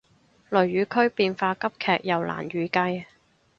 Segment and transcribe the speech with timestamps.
[0.49, 3.05] 雷雨區變化急劇又難預計